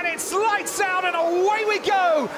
[0.00, 2.28] and it's lights out and away we go.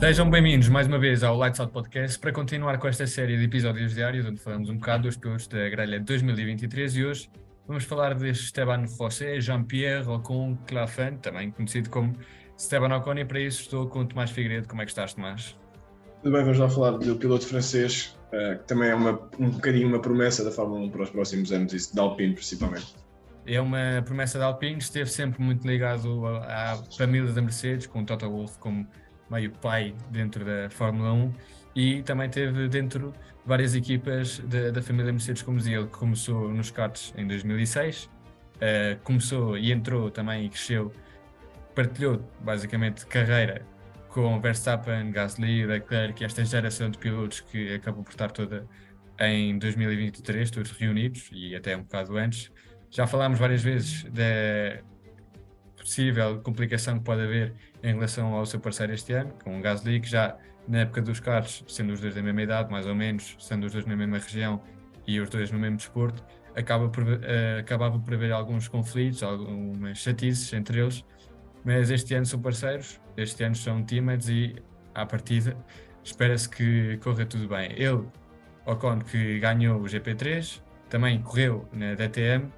[0.00, 3.44] Sejam bem-vindos mais uma vez ao Lights Out Podcast para continuar com esta série de
[3.44, 7.30] episódios diários onde falamos um bocado dos pilotos da grelha 2023 e hoje
[7.66, 12.16] vamos falar de Esteban José, Jean-Pierre Ocon Clafin, também conhecido como
[12.58, 14.66] Esteban Ocon e para isso estou com o Tomás Figueiredo.
[14.66, 15.56] Como é que estás, Tomás?
[16.22, 19.86] Tudo bem, vamos lá falar do piloto francês, uh, que também é uma, um bocadinho
[19.86, 22.96] uma promessa da Fórmula 1 para os próximos anos, isso da Alpine principalmente.
[23.46, 28.04] É uma promessa da Alpine, esteve sempre muito ligado à família da Mercedes, com o
[28.04, 28.86] Toto Wolff como
[29.30, 31.32] meio pai dentro da Fórmula 1
[31.76, 33.14] e também teve dentro
[33.46, 38.08] várias equipas da, da família Mercedes, como dizia, ele começou nos karts em 2006, uh,
[38.60, 40.92] eh, começou e entrou também e cresceu,
[41.78, 43.64] partilhou basicamente carreira
[44.08, 48.66] com Verstappen, Gasly, Leclerc e esta geração de pilotos que acabou por estar toda
[49.20, 52.50] em 2023, todos reunidos e até um bocado antes.
[52.90, 54.82] Já falámos várias vezes da
[55.76, 60.00] possível complicação que pode haver em relação ao seu parceiro este ano, com o Gasly,
[60.00, 63.36] que já na época dos carros, sendo os dois da mesma idade, mais ou menos,
[63.38, 64.60] sendo os dois na mesma região
[65.06, 66.24] e os dois no mesmo desporto,
[66.56, 71.04] acaba por, uh, acabava por haver alguns conflitos, algumas chatices entre eles,
[71.68, 74.56] mas este ano são parceiros, este ano são teammates e,
[74.94, 75.54] à partida,
[76.02, 77.72] espera-se que corra tudo bem.
[77.72, 78.08] Ele,
[78.64, 82.50] Ocon, que ganhou o GP3, também correu na DTM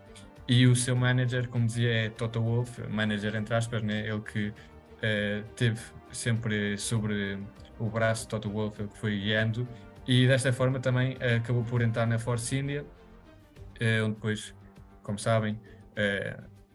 [0.46, 4.06] e o seu manager, como dizia, é Toto Wolff, manager entre aspas, né?
[4.06, 5.80] ele que uh, teve
[6.12, 7.36] sempre sobre
[7.80, 9.66] o braço Toto Wolff, que foi guiando,
[10.06, 14.54] e desta forma também uh, acabou por entrar na Force India, uh, onde depois,
[15.02, 15.58] como sabem,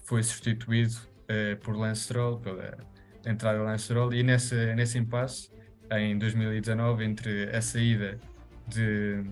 [0.03, 1.14] foi substituído
[1.63, 2.77] por Lance Stroll, pela
[3.25, 5.49] entrada de Lance Stroll, e nesse, nesse impasse,
[5.91, 8.19] em 2019, entre a saída
[8.67, 9.23] de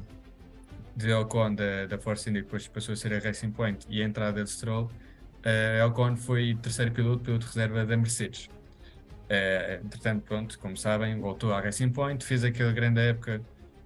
[0.96, 4.02] de Ocon da, da Force India, que depois passou a ser a Racing Point, e
[4.02, 8.46] a entrada de Stroll, uh, Ocon foi terceiro piloto, piloto de reserva da Mercedes.
[8.46, 13.42] Uh, entretanto, pronto, como sabem, voltou à Racing Point, fez aquela grande época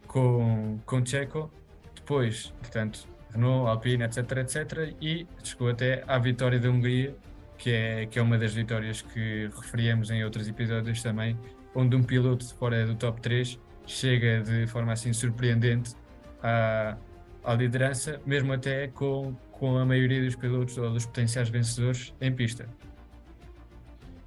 [0.08, 1.52] com, com Checo,
[1.96, 7.16] depois, portanto, Renault, Alpine, etc, etc, e chegou até à vitória da Hungria,
[7.58, 11.38] que é, que é uma das vitórias que referíamos em outros episódios também,
[11.74, 15.96] onde um piloto fora do top 3 chega de forma assim surpreendente
[16.44, 16.98] à,
[17.44, 22.32] à liderança, mesmo até com, com a maioria dos pilotos ou dos potenciais vencedores em
[22.32, 22.68] pista.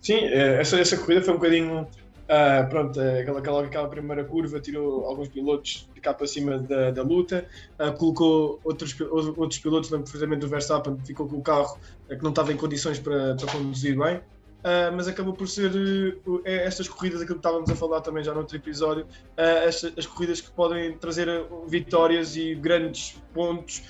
[0.00, 1.86] Sim, é, essa, essa corrida foi um bocadinho.
[2.30, 6.58] Uh, pronto, é, aquela, aquela, aquela primeira curva tirou alguns pilotos de cá para cima
[6.58, 7.44] da, da luta,
[7.76, 11.76] uh, colocou outros, outros pilotos, lembro perfeitamente do Verstappen, ficou com o carro
[12.08, 14.20] uh, que não estava em condições para, para conduzir bem.
[14.60, 18.34] Uh, mas acabou por ser uh, estas corridas, aquilo que estávamos a falar também já
[18.34, 21.28] no outro episódio, uh, estas, as corridas que podem trazer
[21.66, 23.82] vitórias e grandes pontos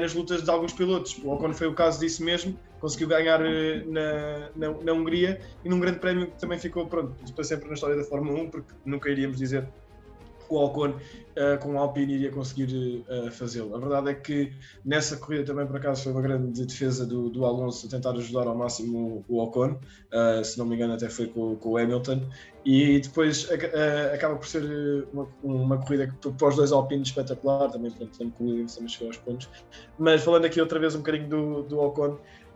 [0.00, 1.18] nas lutas de alguns pilotos.
[1.22, 5.78] O Ocon foi o caso disso mesmo, conseguiu ganhar na, na, na, Hungria e num
[5.78, 9.10] grande prémio que também ficou pronto, para sempre na história da Fórmula 1, porque nunca
[9.10, 9.68] iríamos dizer
[10.48, 13.74] o Ocon uh, com o Alpine iria conseguir uh, fazê-lo.
[13.74, 14.52] A verdade é que
[14.84, 18.46] nessa corrida também por acaso foi uma grande defesa do, do Alonso a tentar ajudar
[18.46, 22.22] ao máximo o, Ocon, uh, se não me engano até foi com, com o Hamilton,
[22.64, 23.48] e depois
[24.12, 28.42] acaba por ser uma, uma corrida que para os dois Alpines espetacular, também portanto, que
[28.42, 29.48] o Williams também chegou aos pontos,
[29.96, 31.80] mas falando aqui outra vez um bocadinho do, do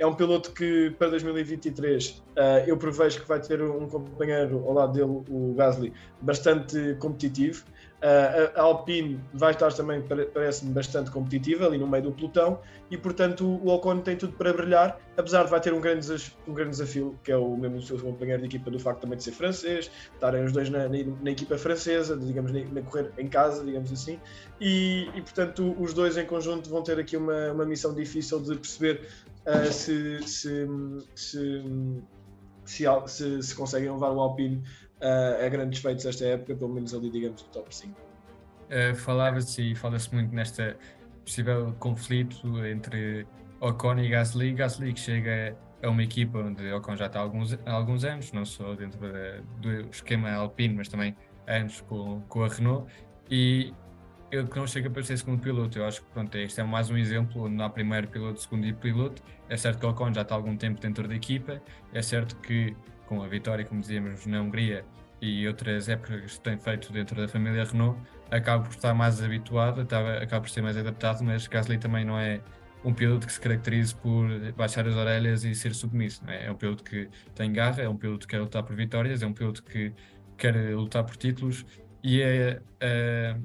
[0.00, 2.22] é um piloto que para 2023
[2.66, 7.64] eu prevejo que vai ter um companheiro ao lado dele, o Gasly, bastante competitivo.
[8.00, 10.02] Uh, a Alpine vai estar também,
[10.32, 12.58] parece-me, bastante competitiva ali no meio do pelotão
[12.90, 16.08] e, portanto, o Ocon tem tudo para brilhar, apesar de vai ter um grande,
[16.48, 19.24] um grande desafio, que é o mesmo seu companheiro de equipa, do facto também de
[19.24, 23.28] ser francês, estarem os dois na, na, na equipa francesa, digamos, na, na, correr em
[23.28, 24.18] casa, digamos assim,
[24.58, 28.56] e, e, portanto, os dois em conjunto vão ter aqui uma, uma missão difícil de
[28.56, 29.02] perceber
[29.46, 30.66] uh, se, se,
[31.14, 31.62] se,
[32.64, 34.62] se, se, se conseguem levar o Alpine
[35.00, 37.92] uh, a grandes feitos esta época, pelo menos ali, digamos, no top 5.
[37.92, 37.96] Uh,
[38.70, 40.76] eh, Falava-se e fala-se muito nesta
[41.24, 43.26] possível conflito entre
[43.60, 44.52] Ocon e Gasly.
[44.52, 48.32] Gasly que chega a uma equipa onde Ocon já está há alguns, há alguns anos,
[48.32, 51.16] não só dentro da, do esquema Alpine, mas também
[51.46, 52.90] anos com, com a Renault.
[53.30, 53.72] E
[54.30, 55.78] ele que não chega para ser segundo piloto.
[55.78, 58.66] Eu acho que pronto, este é mais um exemplo onde não há primeiro piloto, segundo
[58.66, 59.22] e piloto.
[59.48, 61.60] É certo que o Ocon já está algum tempo dentro da equipa,
[61.92, 64.84] é certo que com a vitória, como dizíamos, na Hungria
[65.20, 68.00] e outras épocas que tem feito dentro da família Renault,
[68.30, 72.40] acaba por estar mais habituado, acaba por ser mais adaptado, mas Gasly também não é
[72.84, 76.22] um piloto que se caracterize por baixar as orelhas e ser submisso.
[76.28, 76.46] É?
[76.46, 76.52] é?
[76.52, 79.32] um piloto que tem garra, é um piloto que quer lutar por vitórias, é um
[79.32, 79.92] piloto que
[80.38, 81.66] quer lutar por títulos
[82.02, 83.36] e a, a,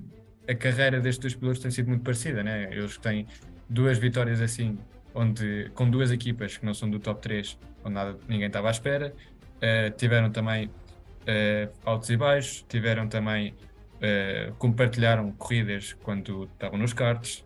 [0.47, 2.69] a carreira destes dois pilotos tem sido muito parecida, né?
[2.71, 3.27] Eles têm
[3.69, 4.77] duas vitórias assim,
[5.13, 8.71] onde com duas equipas que não são do top 3, onde nada, ninguém estava à
[8.71, 9.13] espera,
[9.57, 16.93] uh, tiveram também uh, altos e baixos, tiveram também, uh, compartilharam corridas quando estavam nos
[16.93, 17.43] karts,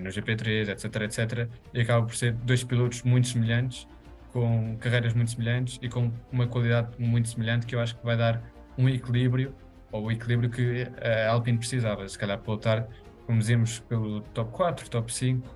[0.00, 3.86] no GP3, etc, etc, e acabam por ser dois pilotos muito semelhantes,
[4.32, 8.16] com carreiras muito semelhantes e com uma qualidade muito semelhante que eu acho que vai
[8.16, 8.42] dar
[8.76, 9.54] um equilíbrio,
[9.90, 12.88] ou o equilíbrio que a Alpine precisava, se calhar para lutar,
[13.26, 15.48] como dizemos, pelo top 4, top 5,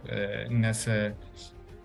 [0.51, 1.17] nessa,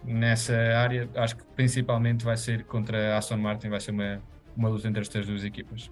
[0.04, 4.22] nessa área, acho que principalmente vai ser contra a Aston Martin, vai ser uma,
[4.56, 5.90] uma luta entre estas duas equipas.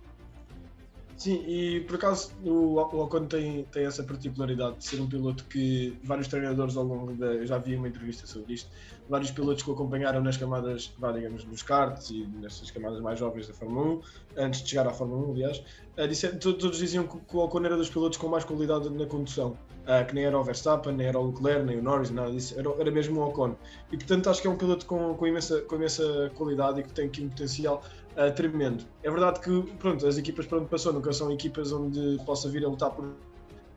[1.18, 5.98] Sim, e por acaso o Ocon tem, tem essa particularidade de ser um piloto que
[6.04, 7.28] vários treinadores ao longo da.
[7.28, 8.70] Eu já vi uma entrevista sobre isto,
[9.08, 13.18] vários pilotos que o acompanharam nas camadas, vá, digamos, nos karts e nessas camadas mais
[13.18, 14.02] jovens da Fórmula 1,
[14.38, 15.64] antes de chegar à Fórmula 1, aliás,
[16.10, 20.06] disseram, todos, diziam que, o Ocon era dos pilotos com mais qualidade na condução, uh,
[20.06, 22.70] que nem era o Verstappen, nem era o Leclerc, nem o Norris, nada disso, era,
[22.78, 23.56] era mesmo o Ocon.
[23.90, 26.92] E portanto acho que é um piloto com, com, imensa, com imensa qualidade e que
[26.92, 27.82] tem aqui um potencial
[28.18, 28.84] uh, tremendo.
[29.04, 32.66] É verdade que pronto, as equipas para onde passou nunca são equipas onde possa vir
[32.66, 33.14] a lutar por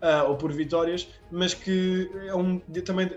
[0.01, 3.11] Uh, ou por vitórias, mas que é um, também,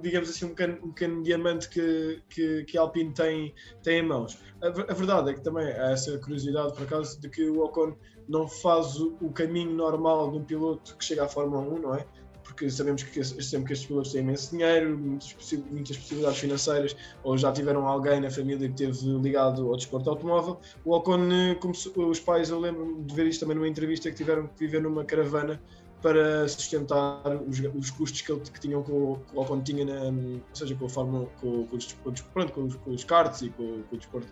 [0.00, 3.52] digamos assim, um pequeno, um pequeno diamante que, que, que a Alpine tem,
[3.82, 4.38] tem em mãos.
[4.62, 7.96] A, a, verdade é que também há essa curiosidade, por acaso, de que o Ocon
[8.28, 11.94] não faz o, o, caminho normal de um piloto que chega à Fórmula 1, não
[11.96, 12.06] é?
[12.48, 17.52] Porque sabemos que sempre que estes pilotos têm imenso dinheiro, muitas, possibilidades financeiras, ou já
[17.52, 20.58] tiveram alguém na família que teve ligado ao desporto automóvel.
[20.82, 21.74] O Ocon, eh, como
[22.10, 25.04] os pais, eu lembro de ver isto também numa entrevista, que tiveram que viver numa
[25.04, 25.60] caravana
[26.02, 30.74] para sustentar os, os custos que, que tinham com, com, quando tinha na, ou seja,
[30.74, 33.82] com a Fórmula com, com, os, com, pronto, com, os, com os karts e com,
[33.82, 34.28] com o desporto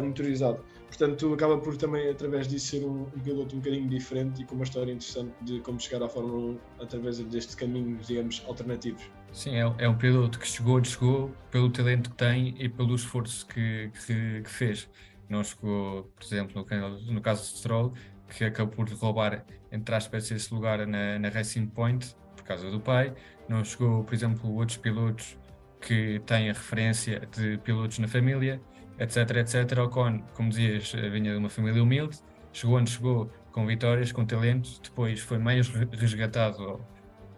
[0.00, 0.64] motorizado.
[0.88, 4.54] Portanto, acaba por também, através disso, ser um, um, piloto um bocadinho diferente e com
[4.54, 9.02] uma história interessante de como chegar à Fórmula 1 através deste caminho, digamos, alternativos.
[9.32, 13.46] Sim, é, é um piloto que chegou, chegou pelo talento que tem e pelo esforço
[13.46, 14.88] que, que, que fez.
[15.30, 17.94] Não chegou, por exemplo, no, no caso de Stroll,
[18.32, 22.80] que acabou por roubar, entre aspas, esse lugar na, na Racing Point, por causa do
[22.80, 23.12] pai.
[23.48, 25.38] Não chegou, por exemplo, outros pilotos
[25.80, 28.60] que têm a referência de pilotos na família,
[28.98, 29.78] etc, etc.
[29.78, 32.18] Ocon, como dizias, vinha de uma família humilde,
[32.52, 36.80] chegou onde chegou com vitórias, com talento, depois foi mais resgatado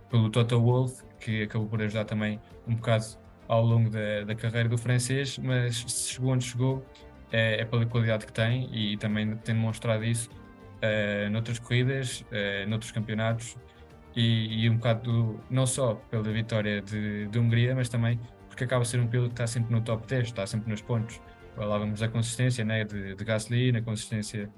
[0.09, 3.05] pelo Toto Wolff, que acabou por ajudar também um bocado
[3.49, 6.85] ao longo da, da carreira do francês, mas chegou onde chegou
[7.33, 10.31] é, é pela qualidade que tem e também tem demonstrado isso
[10.83, 13.57] uh, noutras corridas, uh, noutros campeonatos
[14.15, 18.19] e, e, um bocado do, não só pela vitória de, de Hungria, mas também
[18.49, 20.81] porque acaba a ser um piloto que está sempre no top 10, está sempre nos
[20.81, 21.21] pontos.
[21.57, 24.49] Falávamos da consistência né, de, de Gasly, na consistência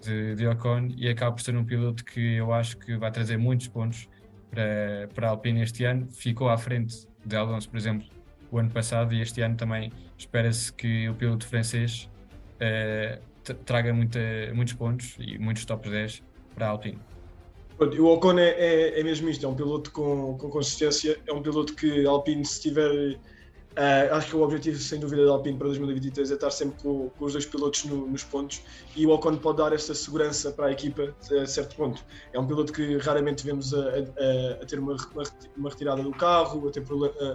[0.00, 3.36] de, de Ocon e acaba por ser um piloto que eu acho que vai trazer
[3.36, 4.08] muitos pontos
[4.50, 6.08] para, para a Alpine este ano.
[6.10, 8.06] Ficou à frente de Alonso, por exemplo,
[8.50, 12.08] o ano passado e este ano também espera-se que o piloto francês
[12.56, 13.20] uh,
[13.52, 14.20] traga muita,
[14.54, 16.22] muitos pontos e muitos top 10
[16.54, 16.98] para a Alpine.
[17.78, 21.42] O Ocon é, é, é, mesmo isto, é um piloto com, com consistência, é um
[21.42, 23.18] piloto que Alpine, se tiver.
[23.74, 27.10] Uh, acho que o objetivo, sem dúvida, da Alpine para 2023 é estar sempre com,
[27.10, 28.62] com os dois pilotos no, nos pontos
[28.94, 31.12] e o Ocon pode dar esta segurança para a equipa
[31.42, 32.04] a certo ponto.
[32.32, 34.94] É um piloto que raramente vemos a, a, a ter uma,
[35.56, 36.84] uma, retirada do carro, a ter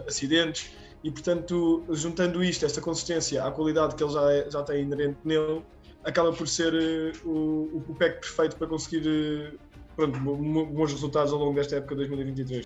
[0.08, 0.72] acidentes
[1.04, 5.18] e, portanto, juntando isto, esta consistência à qualidade que ele já, é, já tem inerente
[5.26, 5.62] nele,
[6.04, 9.60] acaba por ser uh, o, o pack perfeito para conseguir uh,
[9.96, 12.66] pronto, bons resultados ao longo desta época de 2023.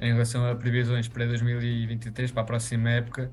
[0.00, 3.30] Em relação a previsões para 2023, para a próxima época,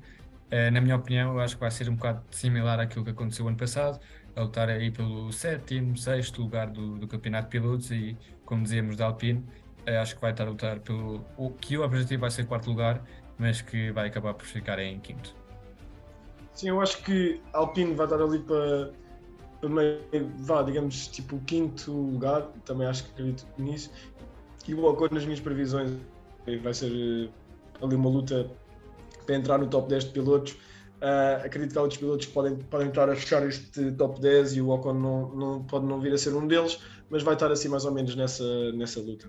[0.50, 3.48] uh, na minha opinião, eu acho que vai ser um bocado similar àquilo que aconteceu
[3.48, 4.00] ano passado,
[4.36, 8.96] a lutar aí pelo sétimo, sexto lugar do, do campeonato de pilotos e, como dizíamos,
[8.96, 9.44] da Alpine,
[10.00, 13.02] acho que vai estar a lutar pelo o que o objetivo vai ser quarto lugar,
[13.38, 15.34] mas que vai acabar por ficar em quinto.
[16.52, 18.92] Sim, eu acho que a Alpine vai estar ali para
[19.68, 20.00] meio,
[20.38, 23.90] vá, digamos, tipo, quinto lugar, também acho que acredito nisso.
[24.66, 25.90] E o Ocon, nas minhas previsões,
[26.62, 27.28] vai ser eh,
[27.82, 28.50] ali uma luta
[29.26, 30.52] para entrar no top 10 de pilotos.
[31.02, 34.54] Uh, acredito que há outros pilotos que podem, podem estar a fechar este top 10
[34.54, 36.80] e o Ocon não, não, pode não vir a ser um deles,
[37.10, 39.28] mas vai estar assim mais ou menos nessa, nessa luta.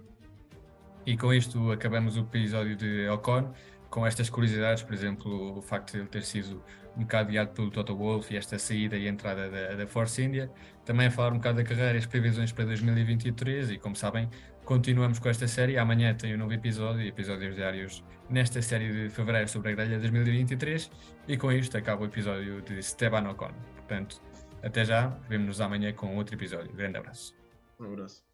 [1.06, 3.51] E com isto acabamos o episódio de Ocon
[3.96, 6.62] com estas curiosidades, por exemplo, o facto de ele ter sido
[6.98, 10.52] um bocado guiado pelo Toto Wolff e esta saída e entrada da, da Force India.
[10.84, 14.30] Também a falar um bocado da carreira e as previsões para 2023 e, como sabem,
[14.66, 15.78] continuamos com esta série.
[15.78, 20.92] Amanhã tem um novo episódio, episódios diários nesta série de fevereiro sobre a grelha 2023
[21.30, 23.54] e com isto acaba o episódio de Esteban Ocon.
[23.75, 24.22] Portanto,
[24.62, 26.74] até já, vemo-nos amanhã com outro episódio.
[26.74, 27.34] Grande abraço.
[27.80, 28.25] Um abraço.